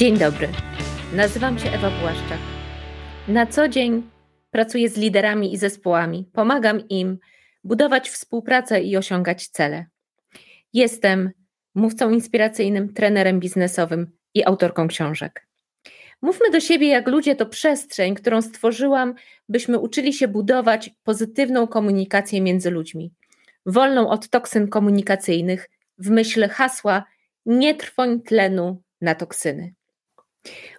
Dzień 0.00 0.18
dobry. 0.18 0.48
Nazywam 1.14 1.58
się 1.58 1.70
Ewa 1.70 1.90
Błaszczak. 1.90 2.38
Na 3.28 3.46
co 3.46 3.68
dzień 3.68 4.10
pracuję 4.50 4.88
z 4.88 4.96
liderami 4.96 5.54
i 5.54 5.56
zespołami. 5.56 6.30
Pomagam 6.32 6.88
im 6.88 7.18
budować 7.64 8.10
współpracę 8.10 8.80
i 8.80 8.96
osiągać 8.96 9.48
cele. 9.48 9.86
Jestem 10.72 11.30
mówcą 11.74 12.10
inspiracyjnym, 12.10 12.94
trenerem 12.94 13.40
biznesowym 13.40 14.10
i 14.34 14.44
autorką 14.44 14.88
książek. 14.88 15.46
Mówmy 16.22 16.50
do 16.50 16.60
siebie 16.60 16.88
jak 16.88 17.08
ludzie 17.08 17.36
to 17.36 17.46
przestrzeń, 17.46 18.14
którą 18.14 18.42
stworzyłam, 18.42 19.14
byśmy 19.48 19.78
uczyli 19.78 20.12
się 20.12 20.28
budować 20.28 20.90
pozytywną 21.02 21.66
komunikację 21.66 22.40
między 22.40 22.70
ludźmi, 22.70 23.12
wolną 23.66 24.08
od 24.08 24.28
toksyn 24.28 24.68
komunikacyjnych, 24.68 25.70
w 25.98 26.10
myśl 26.10 26.48
hasła 26.48 27.04
nie 27.46 27.74
trwoń 27.74 28.20
tlenu 28.20 28.82
na 29.00 29.14
toksyny. 29.14 29.79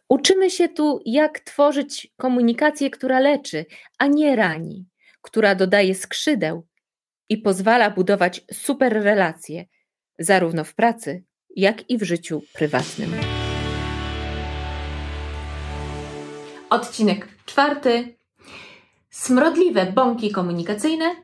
Uczymy 0.09 0.49
się 0.49 0.69
tu, 0.69 0.99
jak 1.05 1.39
tworzyć 1.39 2.07
komunikację, 2.17 2.89
która 2.89 3.19
leczy, 3.19 3.65
a 3.97 4.07
nie 4.07 4.35
rani, 4.35 4.85
która 5.21 5.55
dodaje 5.55 5.95
skrzydeł 5.95 6.67
i 7.29 7.37
pozwala 7.37 7.89
budować 7.89 8.41
super 8.53 8.93
relacje, 8.93 9.65
zarówno 10.19 10.63
w 10.63 10.75
pracy, 10.75 11.23
jak 11.55 11.89
i 11.89 11.97
w 11.97 12.03
życiu 12.03 12.41
prywatnym. 12.53 13.11
Odcinek 16.69 17.27
czwarty. 17.45 18.15
Smrodliwe 19.09 19.85
bąki 19.85 20.31
komunikacyjne, 20.31 21.15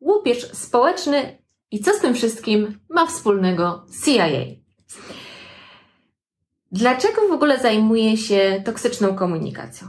łupież 0.00 0.52
społeczny 0.52 1.38
i 1.70 1.80
co 1.80 1.92
z 1.92 2.00
tym 2.00 2.14
wszystkim 2.14 2.78
ma 2.88 3.06
wspólnego 3.06 3.86
CIA. 4.04 4.28
Dlaczego 6.72 7.28
w 7.28 7.32
ogóle 7.32 7.58
zajmuję 7.58 8.16
się 8.16 8.62
toksyczną 8.64 9.14
komunikacją? 9.14 9.88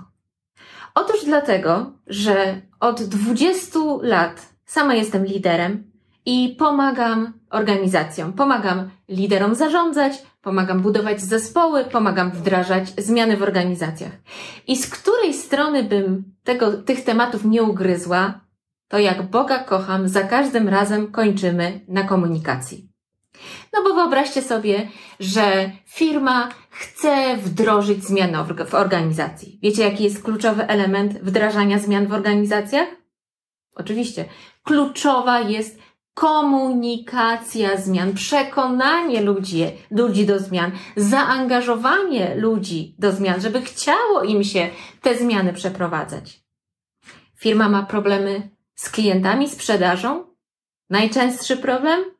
Otóż 0.95 1.25
dlatego, 1.25 1.91
że 2.07 2.61
od 2.79 3.03
20 3.03 3.79
lat 4.01 4.49
sama 4.65 4.93
jestem 4.93 5.25
liderem 5.25 5.91
i 6.25 6.55
pomagam 6.59 7.33
organizacjom, 7.49 8.33
pomagam 8.33 8.89
liderom 9.09 9.55
zarządzać, 9.55 10.23
pomagam 10.41 10.79
budować 10.79 11.21
zespoły, 11.21 11.85
pomagam 11.85 12.31
wdrażać 12.31 12.89
zmiany 12.97 13.37
w 13.37 13.43
organizacjach. 13.43 14.11
I 14.67 14.77
z 14.77 14.89
której 14.89 15.33
strony 15.33 15.83
bym 15.83 16.23
tego, 16.43 16.73
tych 16.73 17.03
tematów 17.03 17.45
nie 17.45 17.63
ugryzła, 17.63 18.41
to 18.87 18.99
jak 18.99 19.29
Boga 19.29 19.59
kocham, 19.59 20.09
za 20.09 20.23
każdym 20.23 20.69
razem 20.69 21.11
kończymy 21.11 21.79
na 21.87 22.03
komunikacji. 22.03 22.92
No 23.73 23.83
bo 23.83 23.93
wyobraźcie 23.93 24.41
sobie, 24.41 24.87
że 25.19 25.71
firma 25.85 26.49
chce 26.69 27.37
wdrożyć 27.37 28.03
zmiany 28.03 28.37
w 28.65 28.75
organizacji. 28.75 29.59
Wiecie, 29.61 29.83
jaki 29.83 30.03
jest 30.03 30.23
kluczowy 30.23 30.67
element 30.67 31.13
wdrażania 31.13 31.79
zmian 31.79 32.07
w 32.07 32.13
organizacjach? 32.13 32.87
Oczywiście. 33.75 34.25
Kluczowa 34.63 35.39
jest 35.39 35.79
komunikacja 36.13 37.77
zmian, 37.77 38.13
przekonanie 38.13 39.21
ludzi, 39.21 39.63
ludzi 39.91 40.25
do 40.25 40.39
zmian, 40.39 40.71
zaangażowanie 40.95 42.35
ludzi 42.35 42.95
do 42.99 43.11
zmian, 43.11 43.41
żeby 43.41 43.61
chciało 43.61 44.23
im 44.23 44.43
się 44.43 44.69
te 45.01 45.17
zmiany 45.17 45.53
przeprowadzać. 45.53 46.43
Firma 47.35 47.69
ma 47.69 47.83
problemy 47.83 48.49
z 48.75 48.89
klientami, 48.89 49.49
sprzedażą. 49.49 50.25
Najczęstszy 50.89 51.57
problem? 51.57 52.12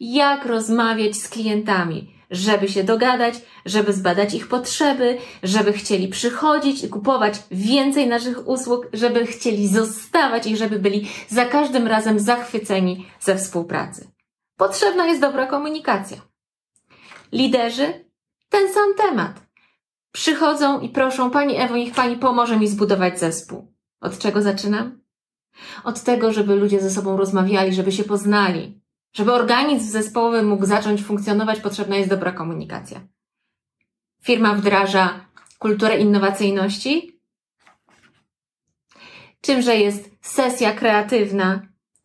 Jak 0.00 0.46
rozmawiać 0.46 1.16
z 1.16 1.28
klientami, 1.28 2.14
żeby 2.30 2.68
się 2.68 2.84
dogadać, 2.84 3.34
żeby 3.66 3.92
zbadać 3.92 4.34
ich 4.34 4.48
potrzeby, 4.48 5.18
żeby 5.42 5.72
chcieli 5.72 6.08
przychodzić 6.08 6.84
i 6.84 6.88
kupować 6.88 7.34
więcej 7.50 8.08
naszych 8.08 8.48
usług, 8.48 8.86
żeby 8.92 9.26
chcieli 9.26 9.68
zostawać 9.68 10.46
i 10.46 10.56
żeby 10.56 10.78
byli 10.78 11.08
za 11.28 11.44
każdym 11.44 11.86
razem 11.86 12.20
zachwyceni 12.20 13.06
ze 13.20 13.36
współpracy. 13.36 14.10
Potrzebna 14.56 15.06
jest 15.06 15.20
dobra 15.20 15.46
komunikacja. 15.46 16.16
Liderzy 17.32 18.04
ten 18.48 18.72
sam 18.72 18.94
temat. 18.94 19.40
Przychodzą 20.12 20.80
i 20.80 20.88
proszą, 20.88 21.30
Pani 21.30 21.56
Ewo, 21.56 21.76
niech 21.76 21.94
Pani 21.94 22.16
pomoże 22.16 22.56
mi 22.56 22.68
zbudować 22.68 23.20
zespół. 23.20 23.74
Od 24.00 24.18
czego 24.18 24.42
zaczynam? 24.42 25.00
Od 25.84 26.00
tego, 26.00 26.32
żeby 26.32 26.56
ludzie 26.56 26.80
ze 26.80 26.90
sobą 26.90 27.16
rozmawiali, 27.16 27.74
żeby 27.74 27.92
się 27.92 28.04
poznali. 28.04 28.79
Żeby 29.12 29.32
organizm 29.32 29.90
zespołowy 29.90 30.42
mógł 30.42 30.66
zacząć 30.66 31.02
funkcjonować, 31.02 31.60
potrzebna 31.60 31.96
jest 31.96 32.10
dobra 32.10 32.32
komunikacja. 32.32 33.00
Firma 34.22 34.54
wdraża 34.54 35.26
kulturę 35.58 35.98
innowacyjności. 35.98 37.20
Czymże 39.40 39.76
jest 39.76 40.10
sesja 40.20 40.72
kreatywna, 40.72 41.62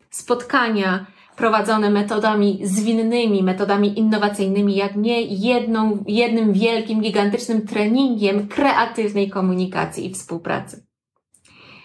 spotkania 0.09 1.05
prowadzone 1.35 1.89
metodami 1.89 2.59
zwinnymi, 2.63 3.43
metodami 3.43 3.99
innowacyjnymi, 3.99 4.75
jak 4.75 4.95
nie 4.95 5.21
jedną, 5.21 6.03
jednym 6.07 6.53
wielkim, 6.53 7.01
gigantycznym 7.01 7.67
treningiem 7.67 8.47
kreatywnej 8.47 9.29
komunikacji 9.29 10.05
i 10.05 10.13
współpracy. 10.13 10.85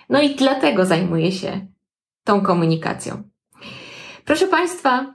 No 0.08 0.22
i 0.22 0.34
dlatego 0.34 0.86
zajmuję 0.86 1.32
się 1.32 1.66
tą 2.24 2.40
komunikacją. 2.40 3.29
Proszę 4.30 4.46
Państwa, 4.46 5.14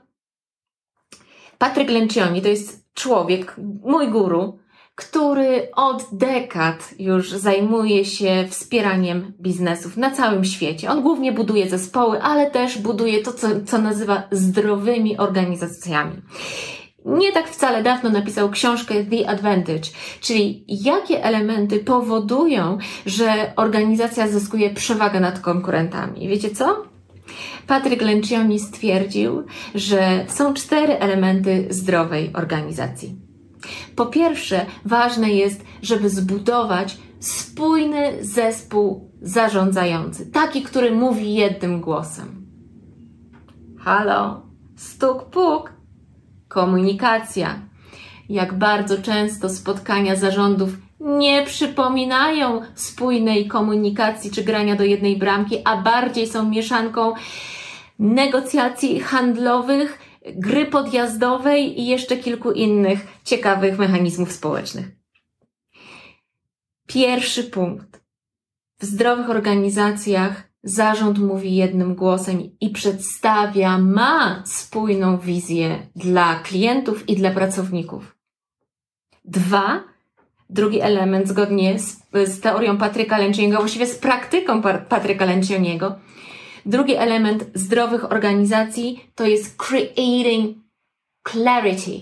Patryk 1.58 1.90
Lencioni 1.90 2.42
to 2.42 2.48
jest 2.48 2.94
człowiek, 2.94 3.56
mój 3.84 4.08
guru, 4.08 4.58
który 4.94 5.68
od 5.74 6.04
dekad 6.12 6.94
już 6.98 7.30
zajmuje 7.30 8.04
się 8.04 8.46
wspieraniem 8.50 9.32
biznesów 9.40 9.96
na 9.96 10.10
całym 10.10 10.44
świecie. 10.44 10.90
On 10.90 11.02
głównie 11.02 11.32
buduje 11.32 11.68
zespoły, 11.68 12.22
ale 12.22 12.50
też 12.50 12.78
buduje 12.78 13.22
to, 13.22 13.32
co, 13.32 13.48
co 13.66 13.78
nazywa 13.78 14.22
zdrowymi 14.30 15.18
organizacjami. 15.18 16.22
Nie 17.04 17.32
tak 17.32 17.48
wcale 17.48 17.82
dawno 17.82 18.10
napisał 18.10 18.50
książkę 18.50 18.94
The 19.04 19.30
Advantage, 19.30 19.90
czyli 20.20 20.64
jakie 20.68 21.24
elementy 21.24 21.78
powodują, 21.78 22.78
że 23.06 23.52
organizacja 23.56 24.28
zyskuje 24.28 24.70
przewagę 24.70 25.20
nad 25.20 25.40
konkurentami. 25.40 26.28
Wiecie 26.28 26.50
co? 26.50 26.95
Patryk 27.66 28.02
Lencioni 28.02 28.58
stwierdził, 28.58 29.44
że 29.74 30.24
są 30.28 30.54
cztery 30.54 30.98
elementy 30.98 31.66
zdrowej 31.70 32.30
organizacji. 32.34 33.16
Po 33.96 34.06
pierwsze, 34.06 34.66
ważne 34.84 35.30
jest, 35.32 35.64
żeby 35.82 36.10
zbudować 36.10 36.98
spójny 37.20 38.24
zespół 38.24 39.10
zarządzający, 39.22 40.26
taki, 40.26 40.62
który 40.62 40.90
mówi 40.90 41.34
jednym 41.34 41.80
głosem. 41.80 42.46
Halo, 43.78 44.42
stuk 44.76 45.24
puk, 45.24 45.72
komunikacja. 46.48 47.60
Jak 48.28 48.58
bardzo 48.58 49.02
często 49.02 49.48
spotkania 49.48 50.16
zarządów 50.16 50.85
nie 51.00 51.44
przypominają 51.44 52.62
spójnej 52.74 53.48
komunikacji 53.48 54.30
czy 54.30 54.44
grania 54.44 54.76
do 54.76 54.84
jednej 54.84 55.16
bramki, 55.16 55.58
a 55.64 55.76
bardziej 55.76 56.26
są 56.26 56.48
mieszanką 56.48 57.12
negocjacji 57.98 59.00
handlowych, 59.00 59.98
gry 60.26 60.66
podjazdowej 60.66 61.80
i 61.80 61.86
jeszcze 61.86 62.16
kilku 62.16 62.52
innych 62.52 63.06
ciekawych 63.24 63.78
mechanizmów 63.78 64.32
społecznych. 64.32 64.86
Pierwszy 66.86 67.44
punkt. 67.44 68.00
W 68.80 68.84
zdrowych 68.84 69.30
organizacjach 69.30 70.42
zarząd 70.62 71.18
mówi 71.18 71.56
jednym 71.56 71.94
głosem 71.94 72.50
i 72.60 72.70
przedstawia, 72.70 73.78
ma 73.78 74.42
spójną 74.46 75.18
wizję 75.18 75.86
dla 75.96 76.34
klientów 76.34 77.08
i 77.08 77.16
dla 77.16 77.30
pracowników. 77.30 78.16
Dwa, 79.24 79.84
drugi 80.50 80.80
element 80.80 81.28
zgodnie 81.28 81.78
z, 81.78 82.02
z 82.24 82.40
teorią 82.40 82.78
Patryka 82.78 83.18
Lencioniego, 83.18 83.58
właściwie 83.58 83.86
z 83.86 83.98
praktyką 83.98 84.62
Patryka 84.88 85.24
Lencioniego, 85.24 85.94
Drugi 86.66 86.94
element 86.94 87.44
zdrowych 87.54 88.12
organizacji 88.12 89.10
to 89.14 89.26
jest 89.26 89.56
creating 89.56 90.56
clarity. 91.28 92.00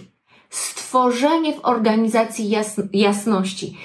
Stworzenie 0.51 1.53
w 1.53 1.65
organizacji 1.65 2.53
jasności. 2.93 3.79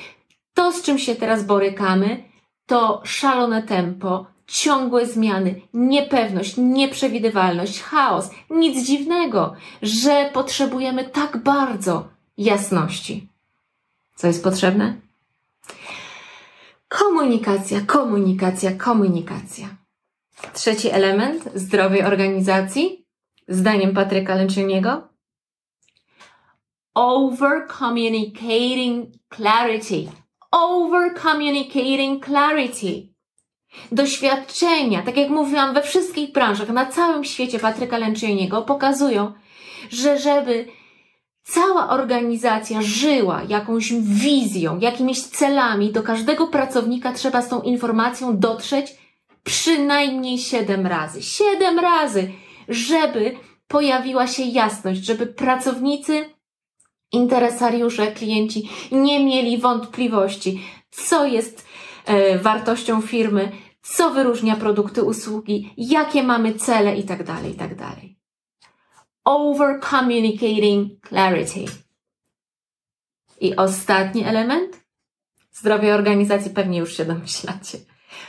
To, 0.54 0.72
z 0.72 0.82
czym 0.82 1.00
się 1.00 1.16
teraz 1.16 1.44
borykamy, 1.44 2.24
to 2.66 3.02
szalone 3.04 3.64
tempo, 3.64 4.26
ciągłe 4.48 5.06
zmiany, 5.06 5.62
niepewność, 5.74 6.54
nieprzewidywalność, 6.58 7.82
chaos. 7.82 8.30
Nic 8.50 8.86
dziwnego, 8.88 9.54
że 9.82 10.30
potrzebujemy 10.34 11.04
tak 11.10 11.44
bardzo 11.44 12.08
jasności. 12.38 13.29
Co 14.20 14.28
jest 14.28 14.44
potrzebne? 14.44 14.96
Komunikacja, 16.88 17.82
komunikacja, 17.82 18.72
komunikacja. 18.72 19.68
Trzeci 20.54 20.90
element 20.90 21.50
zdrowej 21.56 22.04
organizacji, 22.04 23.06
zdaniem 23.48 23.94
Patryka 23.94 24.36
Lęczyniego, 24.36 25.10
over 26.96 27.68
communicating 27.80 29.12
clarity. 29.36 30.12
Over 30.52 31.14
communicating 31.22 32.26
clarity. 32.26 33.08
Doświadczenia, 33.92 35.02
tak 35.02 35.18
jak 35.18 35.30
mówiłam, 35.30 35.74
we 35.74 35.82
wszystkich 35.82 36.32
branżach, 36.32 36.70
na 36.70 36.86
całym 36.86 37.24
świecie 37.24 37.60
Patryka 37.60 37.98
Lencioniego 37.98 38.62
pokazują, 38.62 39.34
że 39.90 40.20
żeby 40.20 40.79
cała 41.50 41.90
organizacja 41.90 42.82
żyła 42.82 43.42
jakąś 43.48 43.94
wizją, 44.02 44.80
jakimiś 44.80 45.22
celami, 45.22 45.92
do 45.92 46.04
każdego 46.04 46.48
pracownika 46.48 47.14
trzeba 47.14 47.42
z 47.42 47.50
tą 47.50 47.62
informacją 47.62 48.38
dotrzeć 48.38 48.96
przynajmniej 49.44 50.38
siedem 50.38 50.88
razy. 50.88 51.22
Siedem 51.22 51.80
razy, 51.80 52.32
żeby 52.68 53.36
pojawiła 53.68 54.28
się 54.28 54.44
jasność, 54.44 55.06
żeby 55.06 55.28
pracownicy, 55.28 56.26
interesariusze, 57.12 58.12
klienci 58.12 58.70
nie 58.92 59.26
mieli 59.26 59.58
wątpliwości, 59.58 60.62
co 60.92 61.26
jest 61.26 61.66
e, 62.06 62.40
wartością 62.40 63.02
firmy, 63.02 63.52
co 63.82 64.10
wyróżnia 64.10 64.56
produkty, 64.56 65.04
usługi, 65.04 65.74
jakie 65.78 66.24
mamy 66.24 66.54
cele 66.54 66.96
itd., 66.96 67.24
tak 67.24 67.46
itd. 67.46 68.19
Over 69.26 69.80
communicating 69.82 71.08
clarity. 71.08 71.66
I 73.42 73.56
ostatni 73.56 74.24
element? 74.24 74.80
Zdrowie 75.52 75.96
organizacji 75.96 76.52
pewnie 76.52 76.80
już 76.80 76.98
się 76.98 77.06
domyślacie. 77.06 77.78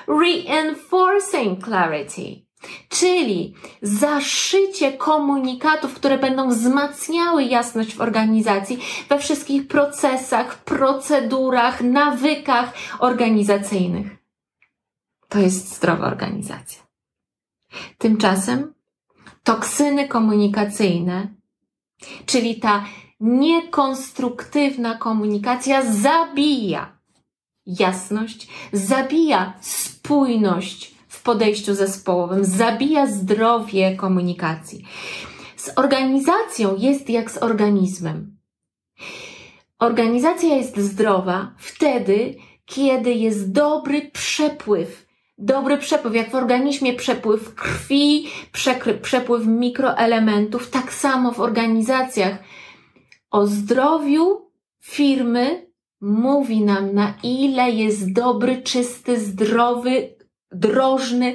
Reinforcing 0.09 1.65
clarity. 1.65 2.51
Czyli 2.89 3.55
zaszycie 3.83 4.93
komunikatów, 4.93 5.95
które 5.95 6.19
będą 6.19 6.49
wzmacniały 6.49 7.45
jasność 7.45 7.95
w 7.95 8.01
organizacji 8.01 8.79
we 9.09 9.19
wszystkich 9.19 9.69
procesach, 9.69 10.65
procedurach, 10.65 11.81
nawykach 11.81 12.73
organizacyjnych. 12.99 14.07
To 15.29 15.39
jest 15.39 15.75
zdrowa 15.75 16.07
organizacja. 16.07 16.83
Tymczasem 17.99 18.75
toksyny 19.51 20.09
komunikacyjne, 20.09 21.29
czyli 22.27 22.61
ta 22.61 22.85
niekonstruktywna 23.21 24.99
komunikacja 24.99 25.93
zabija 25.93 26.99
jasność, 27.67 28.49
zabija 28.73 29.53
spójność 29.61 30.95
w 31.09 31.23
podejściu 31.23 31.75
zespołowym, 31.75 32.45
zabija 32.45 33.07
zdrowie 33.07 33.97
komunikacji. 33.97 34.85
Z 35.57 35.79
organizacją 35.79 36.77
jest 36.77 37.11
jak 37.11 37.31
z 37.31 37.43
organizmem. 37.43 38.39
Organizacja 39.79 40.57
jest 40.57 40.77
zdrowa 40.79 41.55
wtedy, 41.59 42.35
kiedy 42.65 43.13
jest 43.13 43.53
dobry 43.53 44.11
przepływ. 44.13 45.10
Dobry 45.43 45.79
przepływ, 45.79 46.15
jak 46.15 46.31
w 46.31 46.35
organizmie 46.35 46.95
przepływ 46.95 47.55
krwi, 47.55 48.29
przepływ 49.03 49.47
mikroelementów, 49.47 50.71
tak 50.71 50.93
samo 50.93 51.33
w 51.33 51.41
organizacjach. 51.41 52.39
O 53.31 53.47
zdrowiu 53.47 54.51
firmy 54.83 55.67
mówi 56.01 56.65
nam, 56.65 56.95
na 56.95 57.15
ile 57.23 57.71
jest 57.71 58.13
dobry, 58.13 58.63
czysty, 58.63 59.21
zdrowy, 59.21 60.17
drożny 60.53 61.35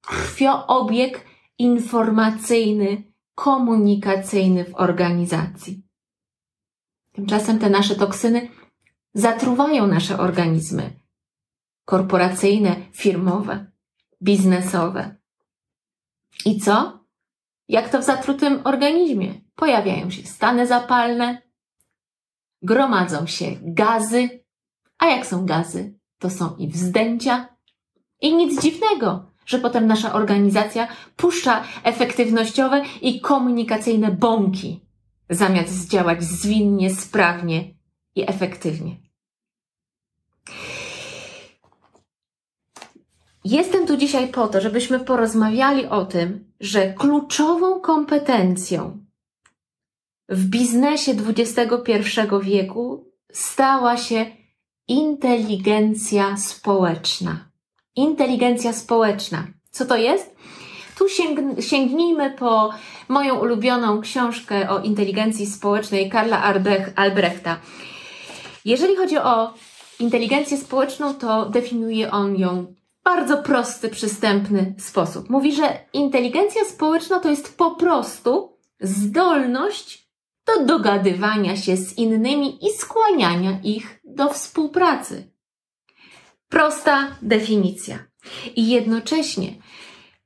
krwioobieg 0.00 1.24
informacyjny, 1.58 3.02
komunikacyjny 3.34 4.64
w 4.64 4.74
organizacji. 4.74 5.82
Tymczasem 7.12 7.58
te 7.58 7.70
nasze 7.70 7.94
toksyny 7.94 8.48
zatruwają 9.14 9.86
nasze 9.86 10.18
organizmy 10.18 10.90
korporacyjne, 11.88 12.76
firmowe, 12.92 13.66
biznesowe. 14.22 15.16
I 16.44 16.60
co? 16.60 17.04
Jak 17.68 17.88
to 17.88 17.98
w 17.98 18.04
zatrutym 18.04 18.60
organizmie? 18.64 19.34
Pojawiają 19.54 20.10
się 20.10 20.22
stany 20.22 20.66
zapalne, 20.66 21.42
gromadzą 22.62 23.26
się 23.26 23.46
gazy, 23.62 24.44
a 24.98 25.06
jak 25.06 25.26
są 25.26 25.46
gazy, 25.46 25.98
to 26.18 26.30
są 26.30 26.56
i 26.56 26.68
wzdęcia, 26.68 27.56
i 28.20 28.36
nic 28.36 28.62
dziwnego, 28.62 29.30
że 29.46 29.58
potem 29.58 29.86
nasza 29.86 30.12
organizacja 30.12 30.88
puszcza 31.16 31.64
efektywnościowe 31.84 32.82
i 33.02 33.20
komunikacyjne 33.20 34.10
bąki, 34.10 34.80
zamiast 35.30 35.90
działać 35.90 36.22
zwinnie, 36.22 36.94
sprawnie 36.94 37.74
i 38.14 38.30
efektywnie. 38.30 39.07
Jestem 43.44 43.86
tu 43.86 43.96
dzisiaj 43.96 44.28
po 44.28 44.48
to, 44.48 44.60
żebyśmy 44.60 45.00
porozmawiali 45.00 45.86
o 45.86 46.04
tym, 46.04 46.52
że 46.60 46.92
kluczową 46.92 47.80
kompetencją 47.80 48.98
w 50.28 50.44
biznesie 50.44 51.12
XXI 51.28 51.92
wieku 52.42 53.12
stała 53.32 53.96
się 53.96 54.26
inteligencja 54.88 56.36
społeczna. 56.36 57.50
Inteligencja 57.96 58.72
społeczna. 58.72 59.46
Co 59.70 59.84
to 59.84 59.96
jest? 59.96 60.34
Tu 60.98 61.04
sięgnijmy 61.60 62.30
po 62.30 62.70
moją 63.08 63.40
ulubioną 63.40 64.00
książkę 64.00 64.70
o 64.70 64.78
inteligencji 64.78 65.46
społecznej 65.46 66.10
Karla 66.10 66.54
Albrechta. 66.96 67.60
Jeżeli 68.64 68.96
chodzi 68.96 69.18
o 69.18 69.54
inteligencję 70.00 70.58
społeczną, 70.58 71.14
to 71.14 71.46
definiuje 71.46 72.10
on 72.10 72.36
ją 72.36 72.74
bardzo 73.04 73.42
prosty, 73.42 73.88
przystępny 73.88 74.74
sposób. 74.78 75.30
Mówi, 75.30 75.52
że 75.52 75.78
inteligencja 75.92 76.64
społeczna 76.64 77.20
to 77.20 77.30
jest 77.30 77.56
po 77.56 77.70
prostu 77.70 78.58
zdolność 78.80 80.08
do 80.46 80.64
dogadywania 80.64 81.56
się 81.56 81.76
z 81.76 81.98
innymi 81.98 82.66
i 82.66 82.70
skłaniania 82.72 83.60
ich 83.64 84.00
do 84.04 84.32
współpracy. 84.32 85.32
Prosta 86.48 87.16
definicja. 87.22 87.98
I 88.56 88.68
jednocześnie 88.68 89.54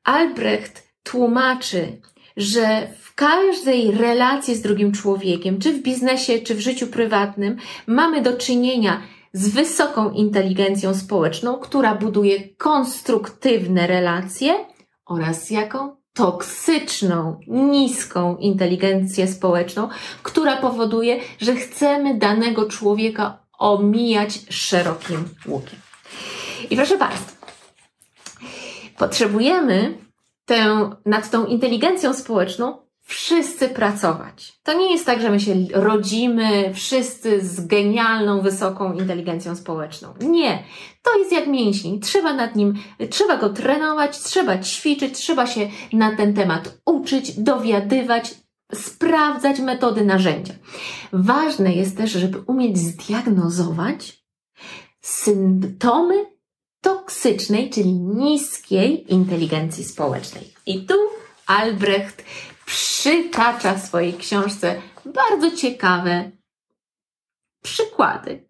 Albrecht 0.05 0.89
tłumaczy, 1.03 2.01
że 2.37 2.89
w 3.01 3.15
każdej 3.15 3.91
relacji 3.91 4.55
z 4.55 4.63
drugim 4.63 4.93
człowiekiem, 4.93 5.59
czy 5.59 5.73
w 5.73 5.83
biznesie, 5.83 6.39
czy 6.39 6.55
w 6.55 6.61
życiu 6.61 6.87
prywatnym, 6.87 7.57
mamy 7.87 8.23
do 8.23 8.37
czynienia 8.37 9.03
z 9.33 9.49
wysoką 9.49 10.11
inteligencją 10.11 10.95
społeczną, 10.95 11.59
która 11.59 11.95
buduje 11.95 12.49
konstruktywne 12.49 13.87
relacje 13.87 14.55
oraz 15.07 15.51
jaką? 15.51 16.03
Toksyczną, 16.15 17.41
niską 17.47 18.37
inteligencję 18.37 19.29
społeczną, 19.29 19.89
która 20.23 20.57
powoduje, 20.57 21.21
że 21.41 21.55
chcemy 21.55 22.19
danego 22.19 22.69
człowieka 22.69 23.47
omijać 23.59 24.39
szerokim 24.51 25.29
łukiem. 25.47 25.79
I 26.71 26.77
proszę 26.77 26.99
Państwa, 26.99 27.47
potrzebujemy 28.99 29.99
tę, 30.45 30.91
nad 31.07 31.31
tą 31.31 31.47
inteligencją 31.47 32.15
społeczną 32.15 32.77
wszyscy 33.13 33.69
pracować. 33.69 34.59
To 34.63 34.73
nie 34.73 34.93
jest 34.93 35.07
tak, 35.07 35.21
że 35.21 35.31
my 35.31 35.41
się 35.41 35.55
rodzimy 35.73 36.75
wszyscy 36.75 37.41
z 37.47 37.67
genialną, 37.67 38.41
wysoką 38.41 38.93
inteligencją 38.93 39.57
społeczną. 39.57 40.15
Nie. 40.21 40.65
To 41.03 41.19
jest 41.19 41.33
jak 41.33 41.47
mięsień. 41.47 42.01
Trzeba 42.01 42.35
nad 42.35 42.57
nim, 42.57 42.75
trzeba 43.11 43.37
go 43.37 43.49
trenować, 43.49 44.19
trzeba 44.19 44.59
ćwiczyć, 44.59 45.19
trzeba 45.19 45.47
się 45.47 45.71
na 45.93 46.17
ten 46.17 46.35
temat 46.35 46.79
uczyć, 46.87 47.33
dowiadywać, 47.41 48.35
sprawdzać 48.75 49.61
metody, 49.61 50.05
narzędzia. 50.05 50.55
Ważne 51.13 51.73
jest 51.73 51.97
też, 51.97 52.11
żeby 52.11 52.39
umieć 52.39 52.79
zdiagnozować 52.79 54.23
symptomy 55.01 56.27
toksycznej, 56.81 57.71
czyli 57.71 57.93
niskiej 57.93 59.13
inteligencji 59.13 59.85
społecznej. 59.85 60.55
I 60.67 60.87
tu 60.87 60.95
Albrecht 61.47 62.25
przytacza 62.67 63.75
w 63.75 63.87
swojej 63.87 64.15
książce 64.15 64.83
bardzo 65.05 65.57
ciekawe 65.57 66.31
przykłady 67.63 68.49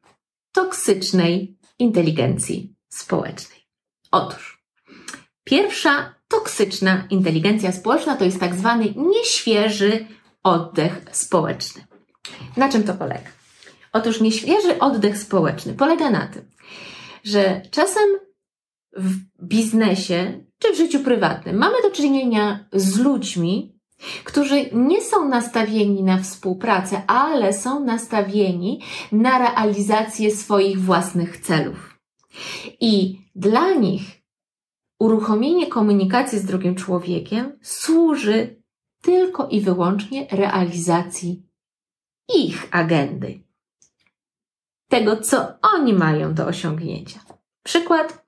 toksycznej 0.53 1.59
inteligencji 1.79 2.75
społecznej. 2.89 3.67
Otóż, 4.11 4.65
pierwsza 5.45 6.15
toksyczna 6.29 7.07
inteligencja 7.11 7.73
społeczna 7.73 8.17
to 8.17 8.25
jest 8.25 8.41
tak 8.41 8.55
zwany 8.55 8.95
nieświeży 8.97 10.07
oddech 10.43 11.05
społeczny. 11.13 11.87
Na 12.57 12.69
czym 12.69 12.85
to 12.85 12.95
polega? 12.95 13.31
Otóż 13.93 14.21
nieświeży 14.21 14.79
oddech 14.79 15.19
społeczny 15.19 15.75
polega 15.75 16.11
na 16.11 16.27
tym, 16.27 16.51
że 17.25 17.63
czasem 17.71 18.09
w 18.97 19.17
biznesie 19.43 20.45
czy 20.59 20.73
w 20.73 20.77
życiu 20.77 21.01
prywatnym 21.01 21.57
mamy 21.57 21.83
do 21.83 21.91
czynienia 21.91 22.69
z 22.73 22.99
ludźmi, 22.99 23.72
którzy 24.25 24.71
nie 24.73 25.03
są 25.03 25.29
nastawieni 25.29 26.03
na 26.03 26.19
współpracę, 26.19 27.03
ale 27.07 27.53
są 27.53 27.85
nastawieni 27.85 28.81
na 29.13 29.39
realizację 29.39 30.37
swoich 30.37 30.81
własnych 30.81 31.37
celów. 31.37 31.99
I 32.81 33.21
dla 33.35 33.75
nich 33.75 34.03
uruchomienie 34.99 35.67
komunikacji 35.67 36.39
z 36.39 36.45
drugim 36.45 36.75
człowiekiem 36.75 37.59
służy 37.63 38.63
tylko 39.03 39.49
i 39.49 39.61
wyłącznie 39.61 40.27
realizacji 40.31 41.43
ich 42.35 42.69
agendy. 42.71 43.43
Tego, 44.89 45.17
co 45.17 45.55
oni 45.63 45.93
mają 45.93 46.35
do 46.35 46.47
osiągnięcia. 46.47 47.21
Przykład. 47.63 48.27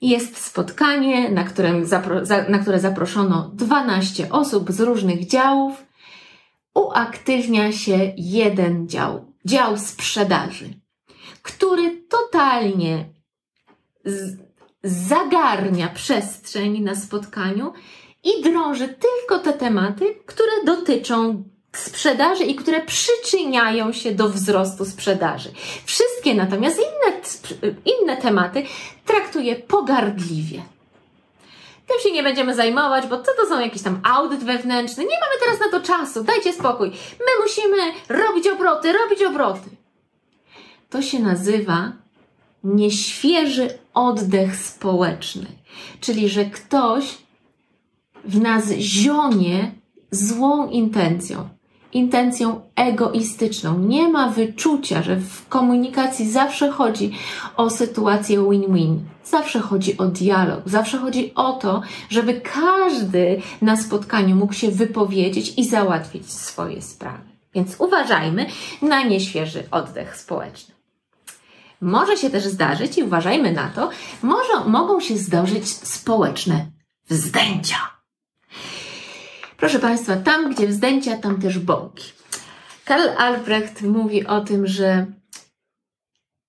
Jest 0.00 0.36
spotkanie, 0.36 1.30
na, 1.30 1.44
którym 1.44 1.86
na 2.48 2.58
które 2.58 2.80
zaproszono 2.80 3.50
12 3.54 4.30
osób 4.30 4.72
z 4.72 4.80
różnych 4.80 5.26
działów. 5.26 5.86
Uaktywnia 6.74 7.72
się 7.72 8.12
jeden 8.16 8.88
dział, 8.88 9.32
dział 9.44 9.78
sprzedaży, 9.78 10.68
który 11.42 12.02
totalnie 12.08 13.04
zagarnia 14.84 15.88
przestrzeń 15.88 16.80
na 16.80 16.94
spotkaniu 16.94 17.72
i 18.24 18.42
drąży 18.42 18.88
tylko 18.88 19.38
te 19.38 19.52
tematy, 19.52 20.14
które 20.26 20.64
dotyczą 20.66 21.44
sprzedaży 21.78 22.44
i 22.44 22.54
które 22.54 22.80
przyczyniają 22.80 23.92
się 23.92 24.12
do 24.12 24.28
wzrostu 24.28 24.84
sprzedaży. 24.84 25.50
Wszystkie 25.84 26.34
natomiast 26.34 26.78
inne, 26.78 27.20
inne 27.84 28.16
tematy 28.16 28.62
traktuje 29.04 29.56
pogardliwie. 29.56 30.62
Tym 31.86 32.00
się 32.02 32.12
nie 32.12 32.22
będziemy 32.22 32.54
zajmować, 32.54 33.06
bo 33.06 33.16
co 33.22 33.32
to 33.40 33.46
są 33.48 33.60
jakiś 33.60 33.82
tam 33.82 34.00
audyt 34.04 34.44
wewnętrzny? 34.44 35.04
Nie 35.04 35.20
mamy 35.20 35.40
teraz 35.40 35.60
na 35.60 35.78
to 35.78 35.86
czasu, 35.86 36.24
dajcie 36.24 36.52
spokój. 36.52 36.90
My 37.20 37.42
musimy 37.42 37.76
robić 38.08 38.48
obroty, 38.48 38.92
robić 38.92 39.22
obroty. 39.22 39.70
To 40.90 41.02
się 41.02 41.18
nazywa 41.18 41.92
nieświeży 42.64 43.78
oddech 43.94 44.56
społeczny, 44.56 45.46
czyli 46.00 46.28
że 46.28 46.44
ktoś 46.44 47.18
w 48.24 48.40
nas 48.40 48.70
zionie 48.70 49.74
złą 50.10 50.70
intencją, 50.70 51.48
intencją 51.96 52.60
egoistyczną. 52.76 53.78
Nie 53.78 54.08
ma 54.08 54.28
wyczucia, 54.28 55.02
że 55.02 55.16
w 55.16 55.48
komunikacji 55.48 56.30
zawsze 56.30 56.70
chodzi 56.70 57.12
o 57.56 57.70
sytuację 57.70 58.50
win-win. 58.50 58.98
Zawsze 59.24 59.60
chodzi 59.60 59.98
o 59.98 60.06
dialog, 60.06 60.60
zawsze 60.66 60.98
chodzi 60.98 61.34
o 61.34 61.52
to, 61.52 61.82
żeby 62.08 62.40
każdy 62.40 63.42
na 63.62 63.76
spotkaniu 63.76 64.36
mógł 64.36 64.52
się 64.52 64.70
wypowiedzieć 64.70 65.58
i 65.58 65.64
załatwić 65.64 66.32
swoje 66.32 66.82
sprawy. 66.82 67.28
Więc 67.54 67.76
uważajmy 67.78 68.46
na 68.82 69.02
nieświeży 69.02 69.62
oddech 69.70 70.16
społeczny. 70.16 70.74
Może 71.80 72.16
się 72.16 72.30
też 72.30 72.44
zdarzyć, 72.44 72.98
i 72.98 73.02
uważajmy 73.02 73.52
na 73.52 73.68
to, 73.68 73.90
może, 74.22 74.64
mogą 74.66 75.00
się 75.00 75.16
zdarzyć 75.16 75.68
społeczne 75.68 76.66
wzdęcia. 77.08 77.95
Proszę 79.56 79.78
Państwa, 79.78 80.16
tam 80.16 80.54
gdzie 80.54 80.68
wzdęcia, 80.68 81.16
tam 81.16 81.40
też 81.40 81.58
bąki. 81.58 82.12
Karl 82.84 83.08
Albrecht 83.18 83.82
mówi 83.82 84.26
o 84.26 84.40
tym, 84.40 84.66
że 84.66 85.06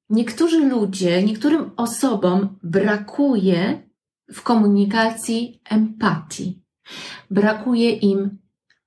niektórzy 0.09 0.65
ludzie, 0.65 1.23
niektórym 1.23 1.71
osobom 1.77 2.59
brakuje 2.63 3.89
w 4.33 4.41
komunikacji 4.41 5.61
empatii. 5.69 6.63
Brakuje 7.31 7.91
im 7.91 8.37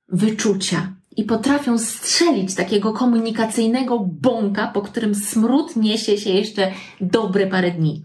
wyczucia 0.08 0.94
i 1.16 1.24
potrafią 1.24 1.78
strzelić 1.78 2.54
takiego 2.54 2.92
komunikacyjnego 2.92 3.98
bąka, 3.98 4.66
po 4.68 4.82
którym 4.82 5.14
smród 5.14 5.76
niesie 5.76 6.18
się 6.18 6.30
jeszcze 6.30 6.72
dobre 7.00 7.46
parę 7.46 7.70
dni. 7.70 8.04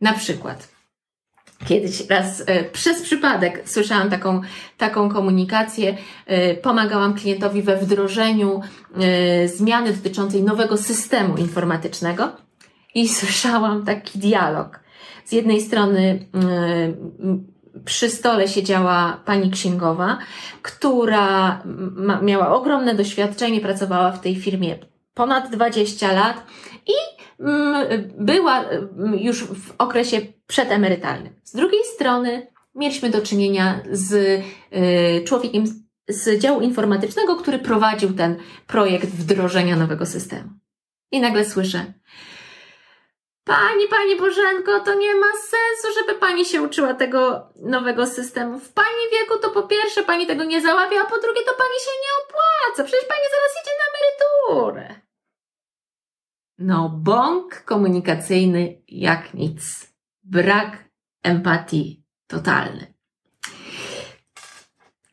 Na 0.00 0.12
przykład, 0.12 0.77
Kiedyś 1.66 2.06
raz 2.10 2.42
e, 2.46 2.64
przez 2.64 3.02
przypadek 3.02 3.62
słyszałam 3.64 4.10
taką, 4.10 4.40
taką 4.76 5.08
komunikację, 5.08 5.96
e, 6.26 6.54
pomagałam 6.54 7.14
klientowi 7.14 7.62
we 7.62 7.76
wdrożeniu 7.76 8.60
e, 8.96 9.48
zmiany 9.48 9.92
dotyczącej 9.92 10.42
nowego 10.42 10.76
systemu 10.76 11.36
informatycznego 11.36 12.28
i 12.94 13.08
słyszałam 13.08 13.84
taki 13.84 14.18
dialog. 14.18 14.80
Z 15.24 15.32
jednej 15.32 15.60
strony 15.60 16.26
przy 17.84 18.10
stole 18.10 18.48
siedziała 18.48 19.20
pani 19.24 19.50
księgowa, 19.50 20.18
która 20.62 21.62
miała 22.22 22.54
ogromne 22.54 22.94
doświadczenie, 22.94 23.60
pracowała 23.60 24.12
w 24.12 24.20
tej 24.20 24.36
firmie 24.36 24.78
ponad 25.14 25.50
20 25.50 26.12
lat 26.12 26.46
i 26.86 27.17
była 28.18 28.64
już 29.18 29.44
w 29.44 29.74
okresie 29.78 30.20
przedemerytalnym. 30.46 31.40
Z 31.44 31.52
drugiej 31.52 31.84
strony 31.84 32.46
mieliśmy 32.74 33.10
do 33.10 33.22
czynienia 33.22 33.80
z 33.90 34.12
y, 34.12 35.24
człowiekiem 35.24 35.64
z 36.08 36.38
działu 36.38 36.60
informatycznego, 36.60 37.36
który 37.36 37.58
prowadził 37.58 38.14
ten 38.14 38.36
projekt 38.66 39.08
wdrożenia 39.08 39.76
nowego 39.76 40.06
systemu. 40.06 40.50
I 41.12 41.20
nagle 41.20 41.44
słyszę, 41.44 41.92
Pani, 43.44 43.88
Pani 43.88 44.16
Bożenko, 44.16 44.80
to 44.80 44.94
nie 44.94 45.14
ma 45.14 45.26
sensu, 45.26 45.98
żeby 45.98 46.18
Pani 46.18 46.44
się 46.44 46.62
uczyła 46.62 46.94
tego 46.94 47.48
nowego 47.56 48.06
systemu. 48.06 48.58
W 48.58 48.72
Pani 48.72 49.04
wieku 49.12 49.38
to 49.42 49.50
po 49.50 49.62
pierwsze 49.62 50.02
Pani 50.02 50.26
tego 50.26 50.44
nie 50.44 50.60
załapia, 50.60 51.02
a 51.02 51.10
po 51.10 51.18
drugie 51.18 51.42
to 51.42 51.54
Pani 51.54 51.78
się 51.84 51.90
nie 52.04 52.12
opłaca. 52.24 52.84
Przecież 52.84 53.08
Pani 53.08 53.22
zaraz 53.30 53.52
idzie 53.62 53.70
na 53.78 53.86
emeryturę. 53.90 55.07
No, 56.58 56.88
bąk 56.88 57.62
komunikacyjny 57.64 58.82
jak 58.88 59.34
nic. 59.34 59.92
Brak 60.22 60.84
empatii 61.22 62.04
totalny. 62.26 62.94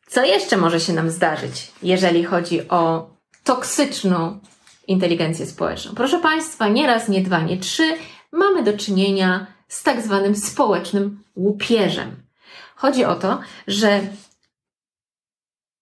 Co 0.08 0.24
jeszcze 0.24 0.58
może 0.58 0.80
się 0.80 0.94
nam 0.94 1.10
zdarzyć, 1.10 1.72
jeżeli 1.84 2.24
chodzi 2.24 2.68
o 2.70 3.10
toksyczną 3.44 4.40
inteligencję 4.88 5.46
społeczną? 5.46 5.96
Proszę 5.96 6.20
Państwa, 6.20 6.68
nie 6.68 6.88
raz, 6.88 7.10
nie 7.10 7.22
dwa, 7.22 7.42
nie 7.42 7.58
trzy, 7.58 7.98
mamy 8.32 8.64
do 8.64 8.78
czynienia 8.78 9.48
z 9.68 9.84
tak 9.84 10.02
zwanym 10.02 10.36
społecznym 10.36 11.24
łupieżem. 11.36 12.16
Chodzi 12.76 13.06
o 13.06 13.16
to, 13.16 13.40
że 13.68 14.02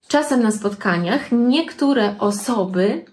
czasem 0.08 0.44
na 0.44 0.52
spotkaniach 0.52 1.32
niektóre 1.32 2.16
osoby 2.20 3.06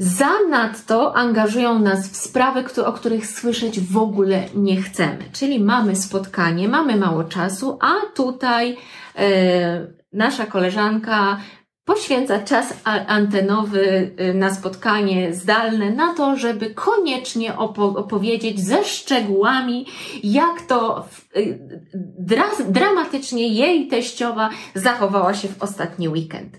zanadto 0.00 1.16
angażują 1.16 1.78
nas 1.78 2.08
w 2.08 2.16
sprawy, 2.16 2.64
o 2.84 2.92
których 2.92 3.26
słyszeć 3.26 3.80
w 3.80 3.96
ogóle 3.96 4.44
nie 4.54 4.82
chcemy. 4.82 5.18
Czyli 5.32 5.60
mamy 5.60 5.96
spotkanie, 5.96 6.68
mamy 6.68 6.96
mało 6.96 7.24
czasu, 7.24 7.78
a 7.80 7.92
tutaj 8.14 8.76
e, 9.16 9.86
nasza 10.12 10.46
koleżanka 10.46 11.40
poświęca 11.84 12.38
czas 12.38 12.74
antenowy 12.84 14.14
e, 14.16 14.34
na 14.34 14.54
spotkanie 14.54 15.34
zdalne 15.34 15.90
na 15.90 16.14
to, 16.14 16.36
żeby 16.36 16.74
koniecznie 16.74 17.56
opo 17.56 17.84
opowiedzieć 17.84 18.60
ze 18.60 18.84
szczegółami, 18.84 19.86
jak 20.22 20.62
to 20.68 21.08
e, 21.34 21.40
dra 22.18 22.44
dramatycznie 22.68 23.48
jej 23.48 23.88
teściowa 23.88 24.50
zachowała 24.74 25.34
się 25.34 25.48
w 25.48 25.62
ostatni 25.62 26.08
weekend. 26.08 26.58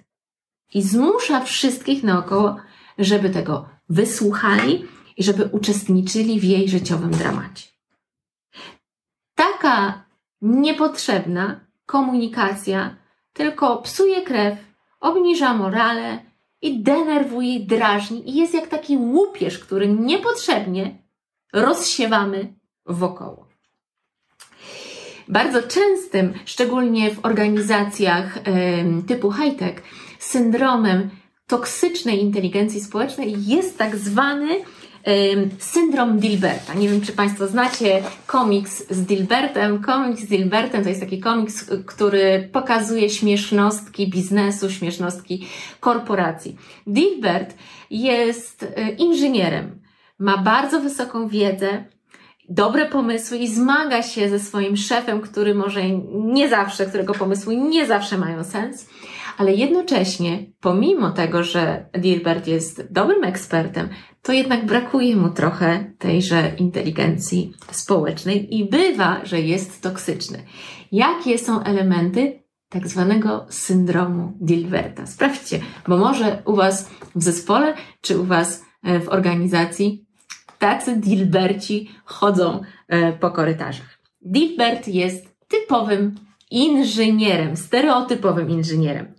I 0.74 0.82
zmusza 0.82 1.40
wszystkich 1.40 2.04
naokoło 2.04 2.56
żeby 2.98 3.30
tego 3.30 3.70
wysłuchali 3.90 4.86
i 5.18 5.24
żeby 5.24 5.46
uczestniczyli 5.46 6.40
w 6.40 6.44
jej 6.44 6.70
życiowym 6.70 7.12
dramacie. 7.12 7.68
Taka 9.36 10.06
niepotrzebna 10.42 11.60
komunikacja 11.86 12.96
tylko 13.34 13.78
psuje 13.78 14.22
krew, 14.22 14.58
obniża 15.00 15.54
morale 15.54 16.20
i 16.62 16.84
denerwuje, 16.84 17.60
drażni 17.60 18.30
i 18.30 18.36
jest 18.36 18.54
jak 18.54 18.68
taki 18.68 18.98
łupież, 18.98 19.60
który 19.60 19.88
niepotrzebnie 19.88 20.98
rozsiewamy 21.54 22.54
wokoło. 22.86 23.48
Bardzo 25.28 25.64
częstym, 25.64 26.34
szczególnie 26.46 27.16
w 27.16 27.26
organizacjach 27.26 28.40
typu 29.08 29.32
high-tech, 29.32 29.84
syndromem 30.20 31.10
toksycznej 31.52 32.22
inteligencji 32.22 32.82
społecznej 32.82 33.46
jest 33.46 33.78
tak 33.78 33.96
zwany 33.96 34.48
syndrom 35.60 36.20
Dilberta. 36.20 36.74
Nie 36.74 36.90
wiem, 36.90 37.02
czy 37.02 37.12
Państwo 37.12 37.48
znacie 37.48 38.04
komiks 38.28 38.84
z 38.90 39.06
Dilbertem. 39.06 39.82
Komiks 39.82 40.22
z 40.22 40.28
Dilbertem 40.28 40.84
to 40.84 40.90
jest 40.90 41.02
taki 41.02 41.20
komiks, 41.20 41.70
który 41.86 42.50
pokazuje 42.52 43.10
śmiesznostki 43.10 44.10
biznesu, 44.10 44.70
śmiesznostki 44.70 45.48
korporacji. 45.80 46.56
Dilbert 46.88 47.56
jest 47.90 48.64
e, 48.64 48.90
inżynierem, 48.90 49.82
ma 50.20 50.38
bardzo 50.38 50.80
wysoką 50.80 51.28
wiedzę, 51.28 51.86
dobre 52.52 52.86
pomysły 52.86 53.38
i 53.38 53.48
zmaga 53.48 54.04
się 54.04 54.30
ze 54.30 54.40
swoim 54.40 54.78
szefem, 54.78 55.22
który 55.22 55.56
może 55.56 55.82
nie 56.14 56.50
zawsze, 56.50 56.86
którego 56.86 57.14
pomysły 57.14 57.56
nie 57.56 57.86
zawsze 57.86 58.18
mają 58.18 58.44
sens, 58.44 58.90
ale 59.38 59.54
jednocześnie, 59.54 60.46
pomimo 60.60 61.12
tego, 61.12 61.44
że 61.44 61.86
Dilbert 61.94 62.48
jest 62.48 62.88
dobrym 62.92 63.24
ekspertem, 63.24 63.90
to 64.22 64.34
jednak 64.34 64.66
brakuje 64.66 65.16
mu 65.16 65.30
trochę 65.30 65.94
tejże 65.98 66.52
inteligencji 66.58 67.54
społecznej 67.72 68.58
i 68.58 68.70
bywa, 68.70 69.22
że 69.24 69.42
jest 69.42 69.82
toksyczny. 69.82 70.44
Jakie 70.92 71.38
są 71.38 71.64
elementy 71.64 72.44
tak 72.70 72.88
zwanego 72.88 73.46
syndromu 73.50 74.38
Dilberta? 74.42 75.06
Sprawdźcie, 75.06 75.60
bo 75.88 75.98
może 75.98 76.42
u 76.46 76.56
Was 76.56 76.90
w 77.16 77.24
zespole 77.24 77.74
czy 78.02 78.20
u 78.20 78.24
Was 78.26 78.66
e, 78.84 79.00
w 79.00 79.10
organizacji 79.10 80.06
tacy 80.62 80.96
Dilberci 80.96 81.92
chodzą 82.06 82.62
e, 82.88 83.14
po 83.14 83.32
korytarzach. 83.32 84.00
Dilbert 84.22 84.88
jest 84.88 85.36
typowym 85.48 86.16
inżynierem, 86.52 87.58
stereotypowym 87.58 88.50
inżynierem. 88.50 89.14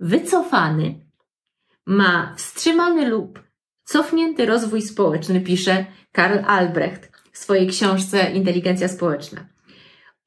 Wycofany, 0.00 0.94
ma 1.86 2.34
wstrzymany 2.36 3.08
lub 3.08 3.42
cofnięty 3.84 4.46
rozwój 4.46 4.82
społeczny, 4.82 5.40
pisze 5.40 5.86
Karl 6.12 6.38
Albrecht 6.46 7.12
w 7.32 7.38
swojej 7.38 7.66
książce 7.66 8.30
Inteligencja 8.30 8.88
społeczna. 8.88 9.46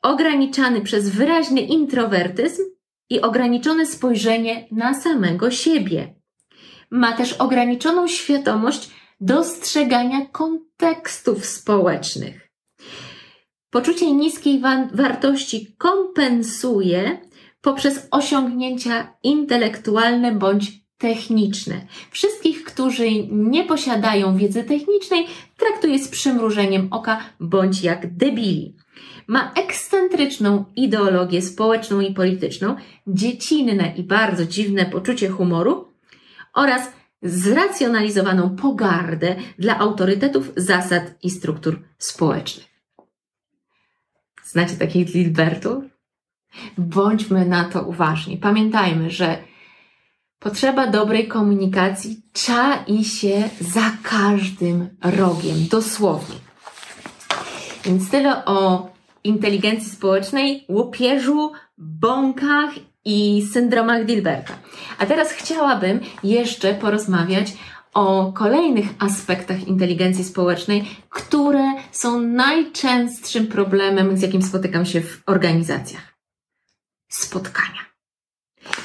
Ograniczany 0.02 0.82
przez 0.82 1.10
wyraźny 1.10 1.62
introwertyzm 1.62 2.62
i 3.10 3.22
ograniczone 3.22 3.86
spojrzenie 3.86 4.68
na 4.72 4.94
samego 4.94 5.52
siebie. 5.52 6.16
Ma 6.92 7.12
też 7.18 7.34
ograniczoną 7.34 8.08
świadomość 8.08 8.92
dostrzegania 9.20 10.26
kontekstów 10.26 11.46
społecznych. 11.46 12.50
Poczucie 13.70 14.12
niskiej 14.12 14.60
wa 14.60 14.88
wartości 14.94 15.76
kompensuje 15.78 17.22
poprzez 17.62 18.08
osiągnięcia 18.12 19.14
intelektualne 19.24 20.32
bądź 20.32 20.86
techniczne. 20.98 21.76
Wszystkich, 22.12 22.64
którzy 22.64 23.08
nie 23.32 23.64
posiadają 23.64 24.38
wiedzy 24.38 24.64
technicznej, 24.64 25.26
traktuje 25.58 26.00
z 26.00 26.08
przymrużeniem 26.08 26.88
oka 26.92 27.20
bądź 27.40 27.84
jak 27.84 28.18
debili. 28.18 28.76
Ma 29.28 29.52
ekscentryczną 29.56 30.66
ideologię 30.76 31.42
społeczną 31.42 32.00
i 32.00 32.14
polityczną, 32.14 32.76
dziecinne 33.08 33.94
i 33.98 34.04
bardzo 34.04 34.46
dziwne 34.46 34.86
poczucie 34.86 35.30
humoru 35.30 35.88
oraz 36.54 36.92
zracjonalizowaną 37.26 38.56
pogardę 38.56 39.36
dla 39.60 39.80
autorytetów, 39.80 40.52
zasad 40.56 41.04
i 41.24 41.30
struktur 41.30 41.82
społecznych. 41.98 42.68
Znacie 44.44 44.76
takich 44.76 45.06
Dilbertów? 45.06 45.84
Bądźmy 46.78 47.46
na 47.46 47.64
to 47.64 47.82
uważni. 47.84 48.38
Pamiętajmy, 48.38 49.10
że 49.10 49.38
potrzeba 50.40 50.88
dobrej 50.88 51.28
komunikacji 51.28 52.22
czai 52.34 53.04
się 53.04 53.50
za 53.62 53.92
każdym 54.04 54.90
rogiem, 55.02 55.68
dosłownie. 55.72 56.36
Więc 57.86 58.10
tyle 58.10 58.46
o 58.46 58.90
inteligencji 59.24 59.92
społecznej, 59.92 60.66
łupieżu, 60.70 61.52
bąkach 61.78 62.70
i 63.06 63.48
syndromach 63.54 64.06
Dilberta. 64.06 64.54
A 65.00 65.06
teraz 65.06 65.32
chciałabym 65.32 66.00
jeszcze 66.24 66.74
porozmawiać 66.74 67.54
o 67.94 68.34
kolejnych 68.34 68.86
aspektach 69.00 69.68
inteligencji 69.68 70.24
społecznej, 70.24 70.90
które 71.10 71.74
są 71.92 72.22
najczęstszym 72.22 73.48
problemem, 73.48 74.18
z 74.18 74.22
jakim 74.22 74.42
spotykam 74.42 74.86
się 74.86 75.02
w 75.02 75.24
organizacjach. 75.26 76.16
Spotkania. 77.10 77.86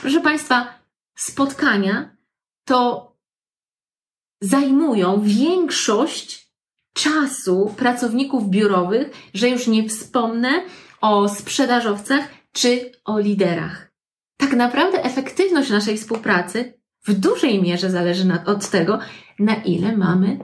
Proszę 0.00 0.20
Państwa, 0.20 0.74
spotkania 1.16 2.16
to 2.64 3.10
zajmują 4.40 5.20
większość 5.22 6.50
czasu 6.94 7.74
pracowników 7.76 8.50
biurowych, 8.50 9.10
że 9.34 9.48
już 9.48 9.66
nie 9.66 9.88
wspomnę 9.88 10.50
o 11.00 11.28
sprzedażowcach 11.28 12.28
czy 12.52 12.92
o 13.04 13.18
liderach 13.18 13.89
tak 14.50 14.58
naprawdę 14.58 15.04
efektywność 15.04 15.70
naszej 15.70 15.98
współpracy 15.98 16.80
w 17.06 17.12
dużej 17.12 17.62
mierze 17.62 17.90
zależy 17.90 18.28
od 18.46 18.70
tego, 18.70 18.98
na 19.38 19.54
ile 19.54 19.96
mamy 19.96 20.38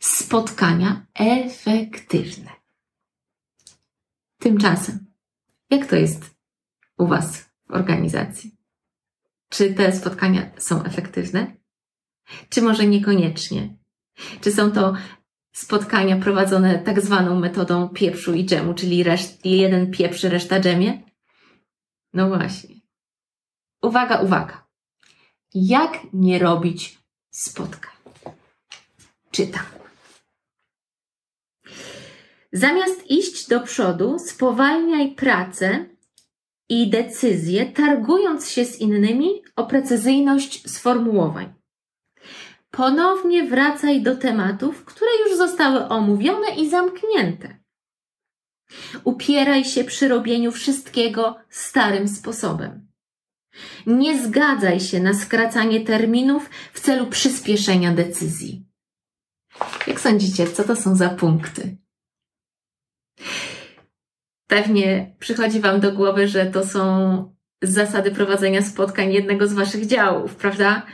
spotkania 0.00 1.06
efektywne. 1.14 2.50
Tymczasem, 4.38 5.06
jak 5.70 5.86
to 5.86 5.96
jest 5.96 6.34
u 6.98 7.06
Was 7.06 7.50
w 7.68 7.70
organizacji? 7.70 8.56
Czy 9.48 9.74
te 9.74 9.92
spotkania 9.92 10.50
są 10.58 10.84
efektywne? 10.84 11.56
Czy 12.48 12.62
może 12.62 12.86
niekoniecznie? 12.86 13.76
Czy 14.40 14.52
są 14.52 14.72
to 14.72 14.94
spotkania 15.52 16.16
prowadzone 16.16 16.78
tak 16.78 17.00
zwaną 17.00 17.40
metodą 17.40 17.88
pieprzu 17.88 18.34
i 18.34 18.46
dżemu, 18.46 18.74
czyli 18.74 19.02
reszt, 19.02 19.46
jeden 19.46 19.90
pieprzy, 19.90 20.28
reszta 20.28 20.60
dżemie? 20.60 21.02
No 22.12 22.28
właśnie. 22.28 22.75
Uwaga, 23.82 24.20
uwaga. 24.20 24.66
Jak 25.54 25.98
nie 26.12 26.38
robić 26.38 26.98
spotkań? 27.30 27.92
Czytam. 29.30 29.64
Zamiast 32.52 33.10
iść 33.10 33.48
do 33.48 33.60
przodu, 33.60 34.18
spowalniaj 34.18 35.14
pracę 35.14 35.86
i 36.68 36.90
decyzje, 36.90 37.66
targując 37.66 38.50
się 38.50 38.64
z 38.64 38.80
innymi 38.80 39.42
o 39.56 39.66
precyzyjność 39.66 40.70
sformułowań. 40.70 41.54
Ponownie 42.70 43.44
wracaj 43.44 44.02
do 44.02 44.16
tematów, 44.16 44.84
które 44.84 45.10
już 45.26 45.36
zostały 45.36 45.88
omówione 45.88 46.56
i 46.56 46.70
zamknięte. 46.70 47.58
Upieraj 49.04 49.64
się 49.64 49.84
przy 49.84 50.08
robieniu 50.08 50.52
wszystkiego 50.52 51.38
starym 51.50 52.08
sposobem. 52.08 52.85
Nie 53.86 54.22
zgadzaj 54.22 54.80
się 54.80 55.00
na 55.00 55.14
skracanie 55.14 55.80
terminów 55.80 56.50
w 56.72 56.80
celu 56.80 57.06
przyspieszenia 57.06 57.92
decyzji. 57.92 58.66
Jak 59.86 60.00
sądzicie, 60.00 60.46
co 60.46 60.64
to 60.64 60.76
są 60.76 60.96
za 60.96 61.08
punkty? 61.08 61.76
Pewnie 64.46 65.14
przychodzi 65.18 65.60
Wam 65.60 65.80
do 65.80 65.92
głowy, 65.92 66.28
że 66.28 66.46
to 66.46 66.66
są 66.66 66.82
zasady 67.62 68.10
prowadzenia 68.10 68.62
spotkań 68.62 69.12
jednego 69.12 69.46
z 69.46 69.52
Waszych 69.52 69.86
działów, 69.86 70.36
prawda? 70.36 70.86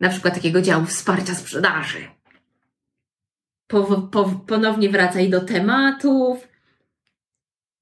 Na 0.00 0.08
przykład 0.08 0.34
takiego 0.34 0.62
działu 0.62 0.84
wsparcia 0.84 1.34
sprzedaży. 1.34 2.08
Po, 3.66 4.02
po, 4.02 4.24
ponownie 4.24 4.90
wracaj 4.90 5.30
do 5.30 5.40
tematów, 5.40 6.48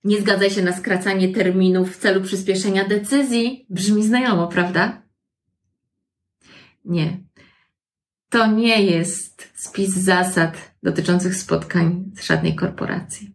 nie 0.07 0.21
zgadzaj 0.21 0.51
się 0.51 0.63
na 0.63 0.73
skracanie 0.73 1.29
terminów 1.29 1.97
w 1.97 1.99
celu 1.99 2.23
przyspieszenia 2.23 2.89
decyzji. 2.89 3.67
Brzmi 3.71 4.05
znajomo, 4.05 4.49
prawda? 4.49 5.03
Nie. 6.85 7.21
To 8.29 8.47
nie 8.47 8.83
jest 8.83 9.53
spis 9.55 9.91
zasad 9.91 10.75
dotyczących 10.83 11.37
spotkań 11.37 12.11
z 12.15 12.27
żadnej 12.27 12.55
korporacji. 12.55 13.35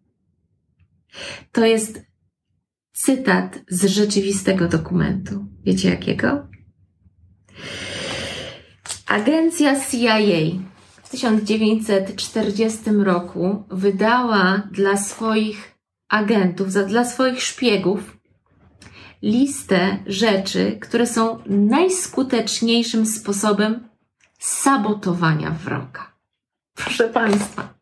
To 1.52 1.66
jest 1.66 2.02
cytat 2.94 3.60
z 3.70 3.86
rzeczywistego 3.86 4.68
dokumentu. 4.68 5.46
Wiecie 5.64 5.90
jakiego? 5.90 6.48
Agencja 9.08 9.76
CIA 9.80 10.28
w 11.04 11.10
1940 11.10 12.80
roku 12.90 13.64
wydała 13.70 14.70
dla 14.72 14.98
swoich 14.98 15.72
agentów, 16.12 16.72
za, 16.72 16.84
dla 16.84 17.06
swoich 17.06 17.44
szpiegów 17.44 18.18
listę 19.22 19.98
rzeczy, 20.08 20.78
które 20.82 21.08
są 21.08 21.40
najskuteczniejszym 21.46 23.06
sposobem 23.06 23.90
sabotowania 24.40 25.52
wroga. 25.52 26.12
Proszę 26.76 27.10
Państwa, 27.10 27.74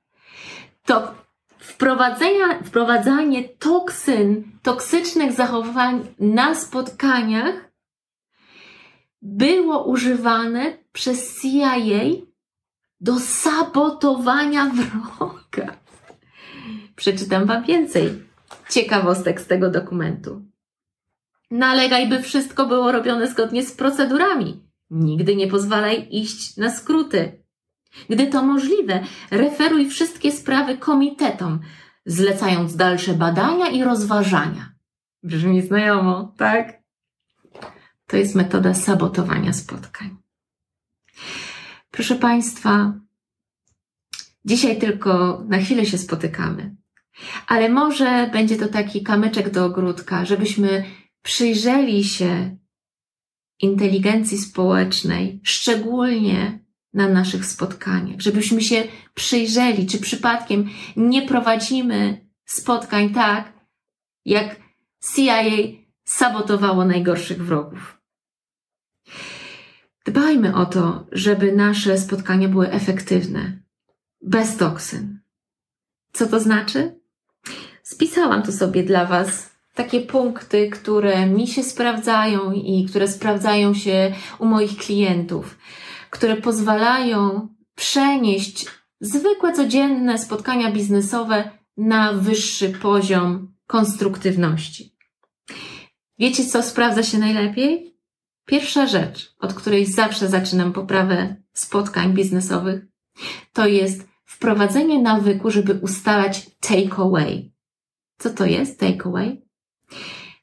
to 0.85 1.15
wprowadzenia, 1.59 2.63
wprowadzanie 2.63 3.49
toksyn, 3.49 4.43
toksycznych 4.61 5.31
zachowań 5.33 6.07
na 6.19 6.55
spotkaniach 6.55 7.69
było 9.21 9.83
używane 9.83 10.77
przez 10.91 11.41
CIA 11.41 11.99
do 13.01 13.19
sabotowania 13.19 14.65
wroga. 14.65 15.77
Przeczytam 16.99 17.45
Wam 17.45 17.63
więcej 17.63 18.23
ciekawostek 18.69 19.41
z 19.41 19.47
tego 19.47 19.69
dokumentu. 19.69 20.45
Nalegaj, 21.51 22.09
by 22.09 22.21
wszystko 22.21 22.67
było 22.67 22.91
robione 22.91 23.27
zgodnie 23.27 23.63
z 23.63 23.71
procedurami. 23.71 24.63
Nigdy 24.89 25.35
nie 25.35 25.47
pozwalaj 25.47 26.07
iść 26.11 26.57
na 26.57 26.69
skróty. 26.69 27.43
Gdy 28.09 28.27
to 28.27 28.43
możliwe, 28.43 29.03
referuj 29.31 29.89
wszystkie 29.89 30.31
sprawy 30.31 30.77
komitetom, 30.77 31.59
zlecając 32.05 32.75
dalsze 32.75 33.13
badania 33.13 33.69
i 33.69 33.83
rozważania. 33.83 34.73
Brzmi 35.23 35.61
znajomo, 35.61 36.33
tak? 36.37 36.81
To 38.07 38.17
jest 38.17 38.35
metoda 38.35 38.73
sabotowania 38.73 39.53
spotkań. 39.53 40.17
Proszę 41.91 42.15
Państwa, 42.15 42.93
dzisiaj 44.45 44.79
tylko 44.79 45.43
na 45.47 45.57
chwilę 45.57 45.85
się 45.85 45.97
spotykamy, 45.97 46.75
ale 47.47 47.69
może 47.69 48.29
będzie 48.33 48.55
to 48.55 48.67
taki 48.67 49.03
kamyczek 49.03 49.49
do 49.49 49.65
ogródka, 49.65 50.25
żebyśmy 50.25 50.83
przyjrzeli 51.23 52.03
się 52.03 52.57
inteligencji 53.59 54.37
społecznej, 54.37 55.41
szczególnie 55.43 56.59
na 56.93 57.09
naszych 57.09 57.45
spotkaniach, 57.45 58.21
żebyśmy 58.21 58.61
się 58.61 58.83
przyjrzeli, 59.13 59.87
czy 59.87 59.99
przypadkiem 59.99 60.69
nie 60.95 61.21
prowadzimy 61.21 62.29
spotkań 62.45 63.09
tak, 63.09 63.53
jak 64.25 64.55
CIA 65.15 65.43
sabotowało 66.05 66.85
najgorszych 66.85 67.45
wrogów. 67.45 68.01
Dbajmy 70.05 70.55
o 70.55 70.65
to, 70.65 71.07
żeby 71.11 71.51
nasze 71.51 71.97
spotkania 71.97 72.47
były 72.47 72.71
efektywne, 72.71 73.61
bez 74.21 74.57
toksyn. 74.57 75.19
Co 76.13 76.27
to 76.27 76.39
znaczy? 76.39 76.98
Spisałam 77.89 78.43
tu 78.43 78.51
sobie 78.51 78.83
dla 78.83 79.05
Was 79.05 79.49
takie 79.73 80.01
punkty, 80.01 80.69
które 80.69 81.25
mi 81.25 81.47
się 81.47 81.63
sprawdzają 81.63 82.51
i 82.51 82.85
które 82.85 83.07
sprawdzają 83.07 83.73
się 83.73 84.13
u 84.39 84.45
moich 84.45 84.77
klientów, 84.77 85.57
które 86.09 86.37
pozwalają 86.37 87.47
przenieść 87.75 88.65
zwykłe, 89.01 89.53
codzienne 89.53 90.17
spotkania 90.17 90.71
biznesowe 90.71 91.51
na 91.77 92.13
wyższy 92.13 92.69
poziom 92.69 93.53
konstruktywności. 93.67 94.95
Wiecie, 96.19 96.45
co 96.45 96.63
sprawdza 96.63 97.03
się 97.03 97.17
najlepiej? 97.17 97.95
Pierwsza 98.45 98.87
rzecz, 98.87 99.35
od 99.39 99.53
której 99.53 99.85
zawsze 99.85 100.27
zaczynam 100.27 100.73
poprawę 100.73 101.35
spotkań 101.53 102.13
biznesowych, 102.13 102.85
to 103.53 103.67
jest 103.67 104.07
wprowadzenie 104.25 105.01
nawyku, 105.01 105.51
żeby 105.51 105.73
ustalać 105.73 106.49
takeaway. 106.59 107.58
Co 108.19 108.29
to 108.29 108.45
jest 108.45 108.79
takeaway? 108.79 109.41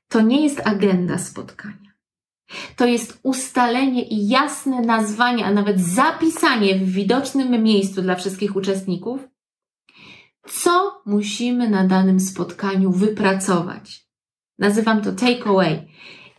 To 0.09 0.21
nie 0.21 0.45
jest 0.45 0.61
agenda 0.65 1.19
spotkania. 1.19 1.93
To 2.77 2.87
jest 2.87 3.21
ustalenie 3.23 4.09
i 4.09 4.29
jasne 4.29 4.81
nazwanie, 4.81 5.45
a 5.45 5.53
nawet 5.53 5.81
zapisanie 5.81 6.75
w 6.75 6.93
widocznym 6.93 7.63
miejscu 7.63 8.03
dla 8.03 8.15
wszystkich 8.15 8.57
uczestników, 8.57 9.21
co 10.49 11.03
musimy 11.07 11.71
na 11.71 11.87
danym 11.87 12.21
spotkaniu 12.21 12.91
wypracować. 12.91 14.07
Nazywam 14.59 15.03
to 15.03 15.13
takeaway. 15.13 15.89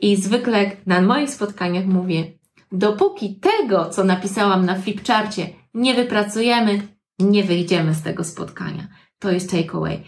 I 0.02 0.16
zwykle 0.16 0.72
na 0.86 1.02
moich 1.02 1.30
spotkaniach 1.30 1.86
mówię, 1.86 2.32
dopóki 2.72 3.40
tego, 3.40 3.90
co 3.90 4.04
napisałam 4.04 4.66
na 4.66 4.76
flipcharcie, 4.76 5.50
nie 5.74 5.96
wypracujemy, 5.96 6.88
nie 7.20 7.44
wyjdziemy 7.44 7.94
z 7.94 8.02
tego 8.02 8.24
spotkania. 8.24 8.88
To 9.20 9.32
jest 9.32 9.52
takeaway. 9.52 10.04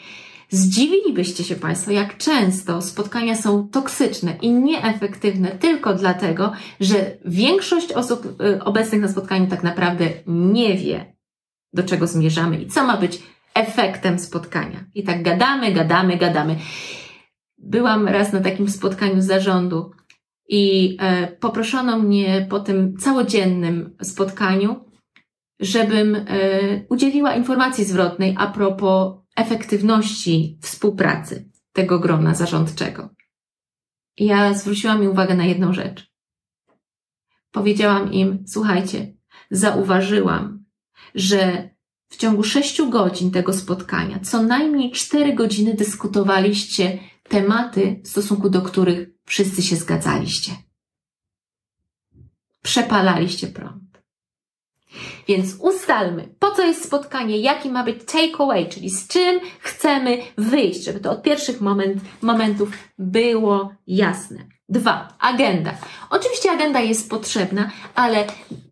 Zdziwilibyście 0.49 1.43
się 1.43 1.55
Państwo, 1.55 1.91
jak 1.91 2.17
często 2.17 2.81
spotkania 2.81 3.35
są 3.35 3.67
toksyczne 3.67 4.37
i 4.41 4.51
nieefektywne 4.51 5.51
tylko 5.51 5.93
dlatego, 5.93 6.51
że 6.79 7.17
większość 7.25 7.91
osób 7.91 8.41
y, 8.41 8.63
obecnych 8.63 9.01
na 9.01 9.07
spotkaniu 9.07 9.47
tak 9.47 9.63
naprawdę 9.63 10.09
nie 10.27 10.77
wie, 10.77 11.15
do 11.73 11.83
czego 11.83 12.07
zmierzamy 12.07 12.61
i 12.61 12.67
co 12.67 12.83
ma 12.83 12.97
być 12.97 13.23
efektem 13.53 14.19
spotkania. 14.19 14.85
I 14.95 15.03
tak 15.03 15.23
gadamy, 15.23 15.71
gadamy, 15.71 16.17
gadamy. 16.17 16.55
Byłam 17.57 18.07
raz 18.07 18.33
na 18.33 18.39
takim 18.39 18.69
spotkaniu 18.69 19.21
zarządu 19.21 19.91
i 20.49 20.97
e, 20.99 21.27
poproszono 21.27 21.99
mnie 21.99 22.47
po 22.49 22.59
tym 22.59 22.97
całodziennym 22.97 23.95
spotkaniu, 24.01 24.75
żebym 25.59 26.15
e, 26.15 26.25
udzieliła 26.89 27.35
informacji 27.35 27.85
zwrotnej 27.85 28.35
a 28.37 28.47
propos 28.47 29.13
efektywności 29.39 30.59
współpracy 30.61 31.49
tego 31.73 31.99
grona 31.99 32.35
zarządczego. 32.35 33.09
Ja 34.17 34.53
zwróciłam 34.53 35.03
im 35.03 35.09
uwagę 35.09 35.35
na 35.35 35.45
jedną 35.45 35.73
rzecz. 35.73 36.11
Powiedziałam 37.51 38.13
im, 38.13 38.43
słuchajcie, 38.47 39.13
zauważyłam, 39.51 40.65
że 41.15 41.69
w 42.09 42.17
ciągu 42.17 42.43
sześciu 42.43 42.89
godzin 42.89 43.31
tego 43.31 43.53
spotkania 43.53 44.19
co 44.19 44.43
najmniej 44.43 44.91
cztery 44.91 45.33
godziny 45.33 45.73
dyskutowaliście 45.73 46.99
tematy, 47.23 48.01
w 48.03 48.07
stosunku 48.07 48.49
do 48.49 48.61
których 48.61 49.09
wszyscy 49.25 49.61
się 49.61 49.75
zgadzaliście. 49.75 50.51
Przepalaliście 52.61 53.47
prąd. 53.47 53.88
Więc 55.27 55.55
ustalmy, 55.59 56.27
po 56.39 56.51
co 56.51 56.63
jest 56.63 56.85
spotkanie, 56.85 57.37
jaki 57.37 57.69
ma 57.69 57.83
być 57.83 58.03
takeaway, 58.05 58.69
czyli 58.69 58.89
z 58.89 59.07
czym 59.07 59.39
chcemy 59.59 60.17
wyjść, 60.37 60.83
żeby 60.83 60.99
to 60.99 61.11
od 61.11 61.21
pierwszych 61.21 61.61
moment, 61.61 62.03
momentów 62.21 62.69
było 62.99 63.73
jasne. 63.87 64.37
Dwa, 64.69 65.07
agenda. 65.19 65.73
Oczywiście 66.09 66.51
agenda 66.51 66.79
jest 66.79 67.09
potrzebna, 67.09 67.71
ale 67.95 68.25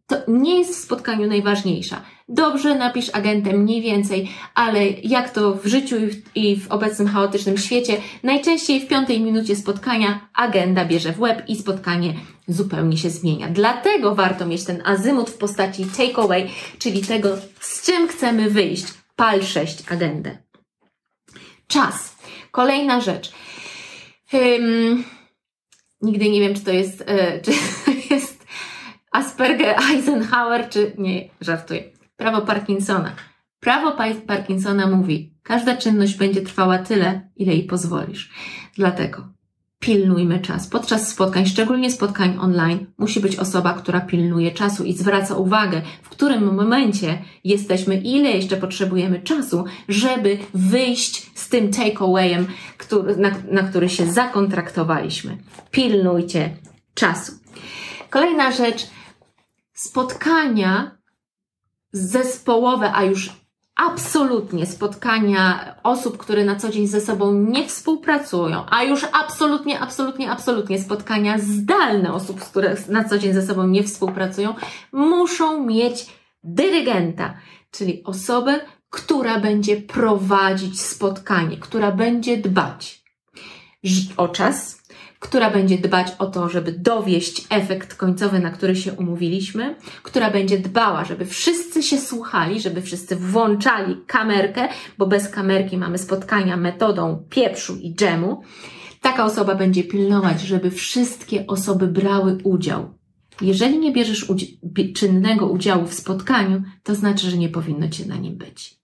to 0.07 0.15
nie 0.27 0.59
jest 0.59 0.75
w 0.75 0.83
spotkaniu 0.83 1.27
najważniejsza. 1.27 2.01
Dobrze 2.29 2.75
napisz 2.75 3.09
agentę 3.13 3.53
mniej 3.53 3.81
więcej, 3.81 4.29
ale 4.53 4.89
jak 4.89 5.29
to 5.29 5.55
w 5.55 5.65
życiu 5.65 5.95
i 6.35 6.55
w, 6.55 6.71
obecnym 6.71 7.07
chaotycznym 7.07 7.57
świecie, 7.57 7.97
najczęściej 8.23 8.81
w 8.81 8.87
piątej 8.87 9.21
minucie 9.21 9.55
spotkania 9.55 10.29
agenda 10.33 10.85
bierze 10.85 11.13
w 11.13 11.19
łeb 11.19 11.43
i 11.47 11.55
spotkanie 11.55 12.13
zupełnie 12.47 12.97
się 12.97 13.09
zmienia. 13.09 13.47
Dlatego 13.47 14.15
warto 14.15 14.45
mieć 14.45 14.63
ten 14.63 14.81
azymut 14.85 15.29
w 15.29 15.37
postaci 15.37 15.85
takeaway, 15.85 16.49
czyli 16.79 17.01
tego, 17.01 17.29
z 17.59 17.85
czym 17.85 18.07
chcemy 18.07 18.49
wyjść. 18.49 18.85
Pal 19.15 19.43
6 19.43 19.91
agendę. 19.91 20.37
Czas. 21.67 22.15
Kolejna 22.51 23.01
rzecz. 23.01 23.31
Um, 24.33 25.03
nigdy 26.01 26.29
nie 26.29 26.39
wiem, 26.39 26.55
czy 26.55 26.61
to 26.61 26.71
jest, 26.71 26.99
yy, 26.99 27.41
czy 27.43 27.51
Asperger, 29.11 29.75
Eisenhower, 29.91 30.69
czy 30.69 30.91
nie, 30.97 31.29
żartuję. 31.41 31.83
Prawo 32.17 32.41
Parkinsona. 32.41 33.11
Prawo 33.59 33.97
Parkinsona 34.27 34.87
mówi, 34.87 35.33
każda 35.43 35.77
czynność 35.77 36.15
będzie 36.15 36.41
trwała 36.41 36.77
tyle, 36.77 37.29
ile 37.35 37.53
jej 37.53 37.63
pozwolisz. 37.63 38.31
Dlatego 38.75 39.37
pilnujmy 39.79 40.39
czas. 40.39 40.67
Podczas 40.67 41.09
spotkań, 41.09 41.45
szczególnie 41.45 41.91
spotkań 41.91 42.37
online, 42.41 42.85
musi 42.97 43.19
być 43.19 43.35
osoba, 43.35 43.73
która 43.73 44.01
pilnuje 44.01 44.51
czasu 44.51 44.83
i 44.83 44.93
zwraca 44.93 45.35
uwagę, 45.35 45.81
w 46.03 46.09
którym 46.09 46.55
momencie 46.55 47.17
jesteśmy, 47.43 47.95
ile 47.95 48.29
jeszcze 48.31 48.57
potrzebujemy 48.57 49.19
czasu, 49.19 49.65
żeby 49.89 50.37
wyjść 50.53 51.31
z 51.39 51.49
tym 51.49 51.71
takeawayem, 51.71 52.47
który, 52.77 53.17
na, 53.17 53.31
na 53.51 53.63
który 53.63 53.89
się 53.89 54.05
zakontraktowaliśmy. 54.13 55.37
Pilnujcie 55.71 56.49
czasu. 56.93 57.31
Kolejna 58.09 58.51
rzecz. 58.51 58.87
Spotkania 59.77 60.97
zespołowe, 61.91 62.93
a 62.93 63.03
już 63.03 63.29
absolutnie 63.75 64.65
spotkania 64.65 65.75
osób, 65.83 66.17
które 66.17 66.45
na 66.45 66.55
co 66.55 66.69
dzień 66.69 66.87
ze 66.87 67.01
sobą 67.01 67.33
nie 67.33 67.67
współpracują, 67.67 68.65
a 68.69 68.83
już 68.83 69.05
absolutnie, 69.11 69.79
absolutnie, 69.79 70.31
absolutnie 70.31 70.79
spotkania 70.79 71.37
zdalne 71.39 72.13
osób, 72.13 72.39
które 72.39 72.75
na 72.89 73.03
co 73.03 73.17
dzień 73.17 73.33
ze 73.33 73.47
sobą 73.47 73.67
nie 73.67 73.83
współpracują, 73.83 74.55
muszą 74.91 75.65
mieć 75.65 76.05
dyrygenta, 76.43 77.33
czyli 77.71 78.03
osobę, 78.03 78.59
która 78.89 79.39
będzie 79.39 79.81
prowadzić 79.81 80.81
spotkanie, 80.81 81.57
która 81.57 81.91
będzie 81.91 82.37
dbać 82.37 83.03
o 84.17 84.27
czas, 84.27 84.83
która 85.19 85.51
będzie 85.51 85.77
dbać 85.77 86.07
o 86.19 86.25
to, 86.25 86.49
żeby 86.49 86.71
dowieść 86.71 87.47
efekt 87.49 87.95
końcowy, 87.95 88.39
na 88.39 88.49
który 88.49 88.75
się 88.75 88.93
umówiliśmy, 88.93 89.75
która 90.03 90.31
będzie 90.31 90.57
dbała, 90.59 91.05
żeby 91.05 91.25
wszyscy 91.25 91.83
się 91.83 91.97
słuchali, 91.97 92.61
żeby 92.61 92.81
wszyscy 92.81 93.15
włączali 93.15 93.97
kamerkę, 94.07 94.67
bo 94.97 95.07
bez 95.07 95.29
kamerki 95.29 95.77
mamy 95.77 95.97
spotkania 95.97 96.57
metodą 96.57 97.25
pieprzu 97.29 97.75
i 97.81 97.95
dżemu. 97.95 98.41
Taka 99.01 99.25
osoba 99.25 99.55
będzie 99.55 99.83
pilnować, 99.83 100.41
żeby 100.41 100.71
wszystkie 100.71 101.47
osoby 101.47 101.87
brały 101.87 102.37
udział. 102.43 102.93
Jeżeli 103.41 103.79
nie 103.79 103.91
bierzesz 103.91 104.29
udzi- 104.29 104.93
czynnego 104.93 105.47
udziału 105.47 105.87
w 105.87 105.93
spotkaniu, 105.93 106.63
to 106.83 106.95
znaczy, 106.95 107.29
że 107.29 107.37
nie 107.37 107.49
powinno 107.49 107.89
cię 107.89 108.05
na 108.05 108.15
nim 108.15 108.35
być. 108.35 108.77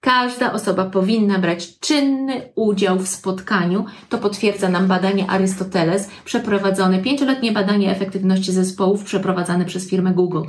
Każda 0.00 0.52
osoba 0.52 0.84
powinna 0.84 1.38
brać 1.38 1.78
czynny 1.78 2.52
udział 2.54 2.98
w 2.98 3.08
spotkaniu. 3.08 3.84
To 4.08 4.18
potwierdza 4.18 4.68
nam 4.68 4.86
badanie 4.86 5.30
Arystoteles, 5.30 6.10
przeprowadzone, 6.24 7.02
pięcioletnie 7.02 7.52
badanie 7.52 7.90
efektywności 7.90 8.52
zespołów 8.52 9.04
przeprowadzane 9.04 9.64
przez 9.64 9.90
firmę 9.90 10.12
Google. 10.12 10.42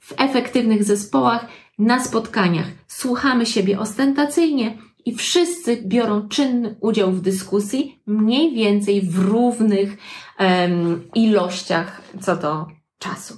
W 0.00 0.14
efektywnych 0.16 0.84
zespołach 0.84 1.46
na 1.78 2.04
spotkaniach 2.04 2.66
słuchamy 2.86 3.46
siebie 3.46 3.78
ostentacyjnie 3.78 4.78
i 5.04 5.14
wszyscy 5.14 5.82
biorą 5.84 6.28
czynny 6.28 6.76
udział 6.80 7.12
w 7.12 7.20
dyskusji, 7.20 8.02
mniej 8.06 8.54
więcej 8.54 9.02
w 9.02 9.18
równych 9.18 9.96
um, 10.38 11.10
ilościach 11.14 12.02
co 12.20 12.36
do 12.36 12.66
czasu. 12.98 13.34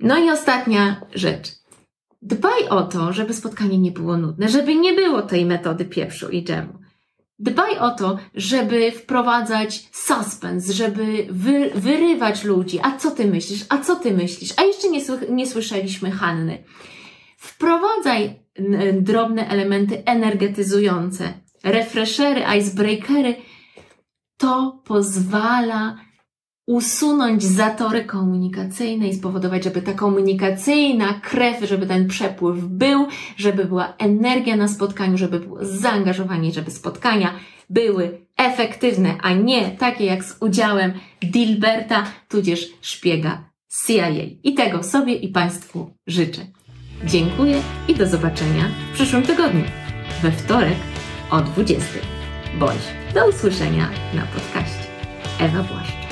No 0.00 0.18
i 0.18 0.30
ostatnia 0.30 1.00
rzecz. 1.14 1.65
Dbaj 2.26 2.68
o 2.68 2.82
to, 2.82 3.12
żeby 3.12 3.34
spotkanie 3.34 3.78
nie 3.78 3.90
było 3.90 4.16
nudne, 4.16 4.48
żeby 4.48 4.74
nie 4.74 4.92
było 4.92 5.22
tej 5.22 5.46
metody 5.46 5.84
pieprzu 5.84 6.28
i 6.28 6.44
dżemu. 6.44 6.78
Dbaj 7.38 7.78
o 7.78 7.90
to, 7.90 8.18
żeby 8.34 8.92
wprowadzać 8.92 9.88
suspens, 9.92 10.70
żeby 10.70 11.26
wy, 11.30 11.70
wyrywać 11.74 12.44
ludzi. 12.44 12.80
A 12.82 12.96
co 12.96 13.10
ty 13.10 13.26
myślisz? 13.26 13.64
A 13.68 13.78
co 13.78 13.96
ty 13.96 14.12
myślisz? 14.14 14.54
A 14.56 14.62
jeszcze 14.62 14.88
nie, 14.88 15.00
nie 15.30 15.46
słyszeliśmy 15.46 16.10
Hanny. 16.10 16.64
Wprowadzaj 17.38 18.40
drobne 18.92 19.48
elementy 19.48 20.04
energetyzujące, 20.04 21.32
refreshery, 21.64 22.42
icebreakery. 22.58 23.34
To 24.36 24.82
pozwala 24.84 25.96
usunąć 26.66 27.44
zatory 27.44 28.04
komunikacyjne 28.04 29.08
i 29.08 29.14
spowodować, 29.14 29.64
żeby 29.64 29.82
ta 29.82 29.92
komunikacyjna 29.92 31.20
krew, 31.22 31.64
żeby 31.68 31.86
ten 31.86 32.08
przepływ 32.08 32.64
był, 32.64 33.06
żeby 33.36 33.64
była 33.64 33.94
energia 33.98 34.56
na 34.56 34.68
spotkaniu, 34.68 35.18
żeby 35.18 35.40
było 35.40 35.58
zaangażowanie, 35.60 36.52
żeby 36.52 36.70
spotkania 36.70 37.34
były 37.70 38.18
efektywne, 38.36 39.14
a 39.22 39.32
nie 39.32 39.70
takie 39.70 40.04
jak 40.04 40.24
z 40.24 40.36
udziałem 40.40 40.92
Dilberta, 41.22 42.04
tudzież 42.28 42.68
szpiega 42.80 43.50
CIA. 43.86 44.08
I 44.42 44.54
tego 44.54 44.82
sobie 44.82 45.14
i 45.14 45.28
Państwu 45.28 45.90
życzę. 46.06 46.46
Dziękuję 47.04 47.62
i 47.88 47.94
do 47.94 48.06
zobaczenia 48.06 48.64
w 48.90 48.94
przyszłym 48.94 49.22
tygodniu, 49.22 49.64
we 50.22 50.32
wtorek 50.32 50.76
o 51.30 51.40
20. 51.40 51.86
Bądź 52.58 52.82
do 53.14 53.28
usłyszenia 53.28 53.90
na 54.14 54.22
podcaście. 54.22 54.86
Ewa 55.40 55.62
Błaszcz. 55.62 56.05